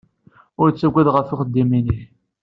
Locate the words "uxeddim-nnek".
1.33-1.99